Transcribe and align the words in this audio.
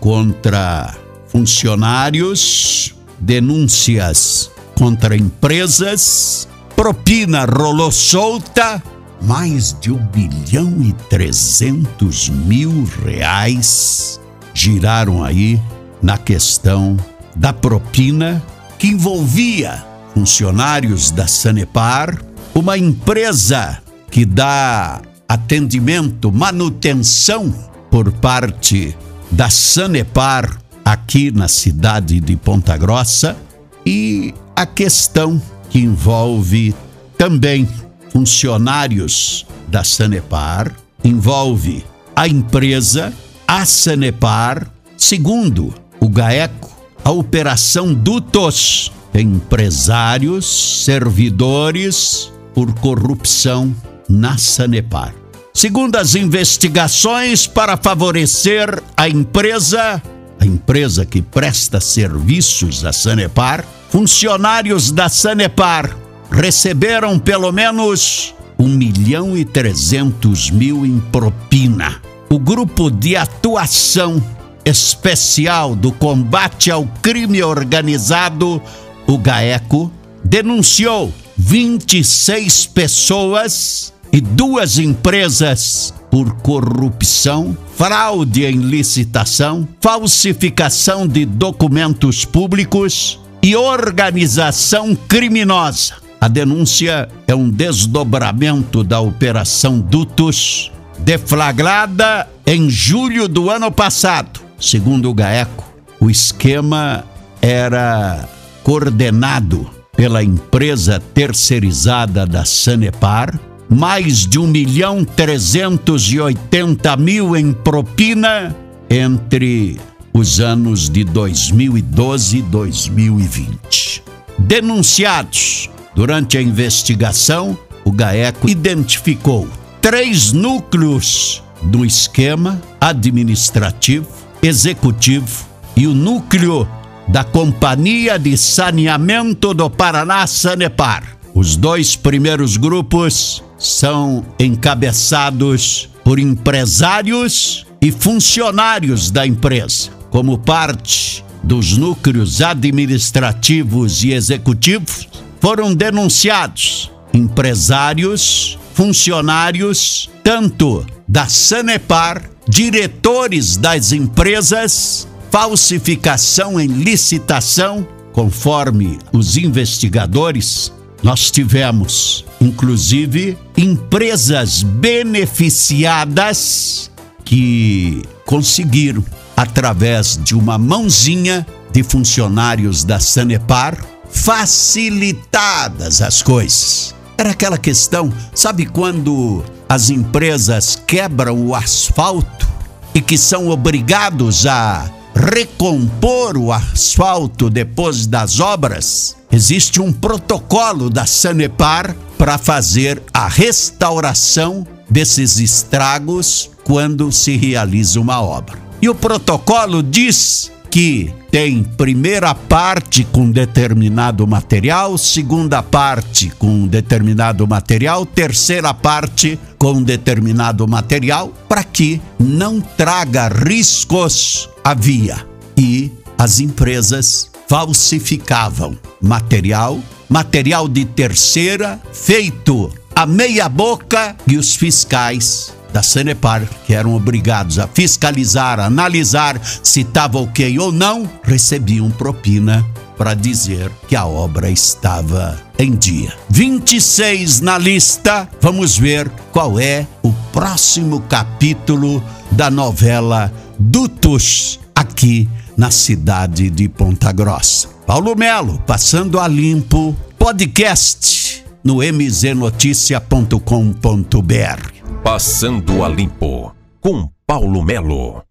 contra 0.00 0.94
funcionários, 1.28 2.94
denúncias 3.18 4.50
contra 4.74 5.16
empresas, 5.16 6.48
propina 6.74 7.44
rolou 7.44 7.92
solta, 7.92 8.82
mais 9.22 9.76
de 9.78 9.92
um 9.92 9.98
bilhão 9.98 10.82
e 10.82 10.92
trezentos 11.08 12.28
mil 12.28 12.88
reais 13.04 14.20
giraram 14.54 15.22
aí 15.22 15.60
na 16.02 16.18
questão 16.18 16.96
da 17.36 17.52
propina 17.52 18.42
que 18.80 18.88
envolvia 18.88 19.84
funcionários 20.14 21.10
da 21.10 21.26
Sanepar, 21.26 22.18
uma 22.54 22.78
empresa 22.78 23.78
que 24.10 24.24
dá 24.24 25.02
atendimento, 25.28 26.32
manutenção 26.32 27.54
por 27.90 28.10
parte 28.10 28.96
da 29.30 29.50
Sanepar 29.50 30.58
aqui 30.82 31.30
na 31.30 31.46
cidade 31.46 32.18
de 32.20 32.34
Ponta 32.36 32.74
Grossa 32.78 33.36
e 33.84 34.32
a 34.56 34.64
questão 34.64 35.40
que 35.68 35.78
envolve 35.78 36.74
também 37.18 37.68
funcionários 38.08 39.46
da 39.68 39.84
Sanepar, 39.84 40.74
envolve 41.04 41.84
a 42.16 42.26
empresa, 42.26 43.12
a 43.46 43.66
Sanepar, 43.66 44.66
segundo 44.96 45.74
o 46.00 46.08
GAECO, 46.08 46.79
a 47.04 47.10
Operação 47.10 47.92
Dutos 47.92 48.92
empresários, 49.14 50.84
servidores 50.84 52.32
por 52.54 52.72
corrupção 52.74 53.74
na 54.08 54.38
Sanepar. 54.38 55.14
Segundo 55.52 55.96
as 55.96 56.14
investigações, 56.14 57.46
para 57.46 57.76
favorecer 57.76 58.82
a 58.96 59.08
empresa, 59.08 60.00
a 60.38 60.46
empresa 60.46 61.04
que 61.04 61.20
presta 61.20 61.80
serviços 61.80 62.84
à 62.84 62.92
Sanepar, 62.92 63.64
funcionários 63.90 64.90
da 64.90 65.08
Sanepar 65.08 65.96
receberam 66.30 67.18
pelo 67.18 67.50
menos 67.50 68.34
um 68.58 68.68
milhão 68.68 69.36
e 69.36 69.44
trezentos 69.44 70.50
mil 70.50 70.86
em 70.86 71.00
propina. 71.00 72.00
O 72.28 72.38
grupo 72.38 72.90
de 72.90 73.16
atuação 73.16 74.22
especial 74.70 75.74
do 75.74 75.90
combate 75.90 76.70
ao 76.70 76.86
crime 77.02 77.42
organizado, 77.42 78.62
o 79.06 79.18
GAECO, 79.18 79.90
denunciou 80.24 81.12
26 81.36 82.66
pessoas 82.66 83.92
e 84.12 84.20
duas 84.20 84.78
empresas 84.78 85.92
por 86.10 86.34
corrupção, 86.36 87.56
fraude 87.76 88.44
em 88.44 88.58
licitação, 88.58 89.66
falsificação 89.80 91.06
de 91.06 91.24
documentos 91.24 92.24
públicos 92.24 93.18
e 93.42 93.56
organização 93.56 94.94
criminosa. 94.94 95.94
A 96.20 96.28
denúncia 96.28 97.08
é 97.26 97.34
um 97.34 97.48
desdobramento 97.48 98.84
da 98.84 99.00
Operação 99.00 99.80
Dutos, 99.80 100.70
deflagrada 100.98 102.28
em 102.46 102.68
julho 102.68 103.26
do 103.26 103.48
ano 103.48 103.70
passado 103.72 104.49
Segundo 104.60 105.08
o 105.08 105.14
GAECO, 105.14 105.64
o 105.98 106.10
esquema 106.10 107.04
era 107.40 108.28
coordenado 108.62 109.70
pela 109.96 110.22
empresa 110.22 111.02
terceirizada 111.14 112.26
da 112.26 112.44
Sanepar, 112.44 113.40
mais 113.70 114.26
de 114.26 114.38
um 114.38 114.46
milhão 114.46 115.02
trezentos 115.02 116.12
e 116.12 116.20
oitenta 116.20 116.94
mil 116.94 117.34
em 117.34 117.52
propina 117.52 118.54
entre 118.90 119.80
os 120.12 120.40
anos 120.40 120.90
de 120.90 121.04
2012 121.04 122.38
e 122.38 122.42
2020. 122.42 124.02
Denunciados 124.38 125.70
durante 125.94 126.36
a 126.36 126.42
investigação, 126.42 127.56
o 127.82 127.90
GAECO 127.90 128.48
identificou 128.48 129.48
três 129.80 130.32
núcleos 130.32 131.42
do 131.62 131.84
esquema 131.84 132.60
administrativo 132.78 134.19
executivo 134.42 135.46
e 135.76 135.86
o 135.86 135.94
núcleo 135.94 136.68
da 137.08 137.24
Companhia 137.24 138.18
de 138.18 138.36
Saneamento 138.36 139.52
do 139.52 139.68
Paraná 139.68 140.26
Sanepar. 140.26 141.16
Os 141.34 141.56
dois 141.56 141.96
primeiros 141.96 142.56
grupos 142.56 143.42
são 143.58 144.24
encabeçados 144.38 145.88
por 146.04 146.18
empresários 146.18 147.66
e 147.80 147.90
funcionários 147.90 149.10
da 149.10 149.26
empresa, 149.26 149.90
como 150.10 150.38
parte 150.38 151.24
dos 151.42 151.76
núcleos 151.76 152.42
administrativos 152.42 154.04
e 154.04 154.12
executivos, 154.12 155.08
foram 155.40 155.74
denunciados 155.74 156.90
empresários, 157.12 158.58
funcionários, 158.74 160.08
tanto 160.22 160.86
da 161.08 161.26
Sanepar 161.26 162.22
diretores 162.50 163.56
das 163.56 163.92
empresas, 163.92 165.08
falsificação 165.30 166.60
em 166.60 166.66
licitação, 166.66 167.86
conforme 168.12 168.98
os 169.12 169.36
investigadores, 169.36 170.72
nós 171.00 171.30
tivemos, 171.30 172.24
inclusive, 172.40 173.38
empresas 173.56 174.64
beneficiadas 174.64 176.90
que 177.24 178.02
conseguiram, 178.26 179.04
através 179.36 180.18
de 180.22 180.34
uma 180.34 180.58
mãozinha 180.58 181.46
de 181.72 181.84
funcionários 181.84 182.82
da 182.82 182.98
Sanepar, 182.98 183.78
facilitadas 184.10 186.02
as 186.02 186.20
coisas. 186.20 186.96
Era 187.16 187.30
aquela 187.30 187.56
questão, 187.56 188.12
sabe 188.34 188.66
quando 188.66 189.44
as 189.70 189.88
empresas 189.88 190.76
quebram 190.84 191.46
o 191.46 191.54
asfalto 191.54 192.48
e 192.92 193.00
que 193.00 193.16
são 193.16 193.50
obrigados 193.50 194.44
a 194.44 194.90
recompor 195.14 196.36
o 196.36 196.52
asfalto 196.52 197.48
depois 197.48 198.04
das 198.04 198.40
obras, 198.40 199.14
existe 199.30 199.80
um 199.80 199.92
protocolo 199.92 200.90
da 200.90 201.06
Sanepar 201.06 201.94
para 202.18 202.36
fazer 202.36 203.00
a 203.14 203.28
restauração 203.28 204.66
desses 204.90 205.38
estragos 205.38 206.50
quando 206.64 207.12
se 207.12 207.36
realiza 207.36 208.00
uma 208.00 208.20
obra. 208.20 208.58
E 208.82 208.88
o 208.88 208.94
protocolo 208.94 209.84
diz 209.84 210.50
que 210.70 211.12
tem 211.30 211.62
primeira 211.62 212.34
parte 212.34 213.04
com 213.04 213.30
determinado 213.30 214.26
material, 214.26 214.96
segunda 214.96 215.62
parte 215.62 216.30
com 216.38 216.66
determinado 216.66 217.46
material, 217.46 218.06
terceira 218.06 218.72
parte 218.72 219.38
com 219.58 219.82
determinado 219.82 220.66
material, 220.66 221.32
para 221.48 221.64
que 221.64 222.00
não 222.18 222.60
traga 222.60 223.28
riscos 223.28 224.48
à 224.64 224.74
via. 224.74 225.26
E 225.56 225.90
as 226.16 226.40
empresas 226.40 227.30
falsificavam 227.48 228.78
material, 229.00 229.80
material 230.08 230.68
de 230.68 230.84
terceira, 230.84 231.80
feito 231.92 232.72
a 232.94 233.06
meia 233.06 233.48
boca, 233.48 234.16
e 234.26 234.36
os 234.36 234.54
fiscais 234.54 235.52
da 235.72 235.82
Sanepar, 235.82 236.42
que 236.66 236.74
eram 236.74 236.94
obrigados 236.94 237.58
a 237.58 237.66
fiscalizar, 237.66 238.60
analisar 238.60 239.40
se 239.62 239.80
estava 239.80 240.18
ok 240.18 240.58
ou 240.58 240.72
não, 240.72 241.08
recebiam 241.22 241.90
propina 241.90 242.64
para 242.96 243.14
dizer 243.14 243.70
que 243.88 243.96
a 243.96 244.04
obra 244.04 244.50
estava 244.50 245.40
em 245.58 245.74
dia. 245.74 246.12
26 246.28 247.40
na 247.40 247.56
lista. 247.56 248.28
Vamos 248.42 248.76
ver 248.76 249.10
qual 249.32 249.58
é 249.58 249.86
o 250.02 250.12
próximo 250.32 251.00
capítulo 251.08 252.04
da 252.30 252.50
novela 252.50 253.32
Dutos 253.58 254.60
aqui 254.74 255.26
na 255.56 255.70
cidade 255.70 256.50
de 256.50 256.68
Ponta 256.68 257.10
Grossa. 257.12 257.68
Paulo 257.86 258.14
Melo, 258.14 258.58
passando 258.66 259.18
a 259.18 259.26
limpo, 259.26 259.96
podcast 260.18 261.42
no 261.64 261.82
mznoticia.com.br. 261.82 264.79
Passando 265.02 265.82
a 265.82 265.88
limpo 265.88 266.54
com 266.78 267.08
Paulo 267.26 267.64
Melo. 267.64 268.22